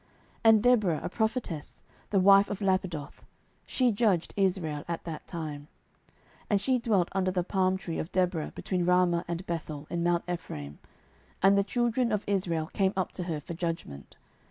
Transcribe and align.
07:004:004 0.01 0.09
And 0.45 0.63
Deborah, 0.63 0.99
a 1.03 1.09
prophetess, 1.09 1.83
the 2.09 2.19
wife 2.19 2.49
of 2.49 2.59
Lapidoth, 2.59 3.23
she 3.67 3.91
judged 3.91 4.33
Israel 4.35 4.83
at 4.87 5.03
that 5.03 5.27
time. 5.27 5.67
07:004:005 6.09 6.17
And 6.49 6.61
she 6.61 6.79
dwelt 6.79 7.09
under 7.11 7.29
the 7.29 7.43
palm 7.43 7.77
tree 7.77 7.99
of 7.99 8.11
Deborah 8.11 8.51
between 8.55 8.83
Ramah 8.83 9.25
and 9.27 9.45
Bethel 9.45 9.85
in 9.91 10.01
mount 10.01 10.23
Ephraim: 10.27 10.79
and 11.43 11.55
the 11.55 11.63
children 11.63 12.11
of 12.11 12.23
Israel 12.25 12.71
came 12.73 12.93
up 12.97 13.11
to 13.11 13.25
her 13.25 13.39
for 13.39 13.53
judgment. 13.53 14.17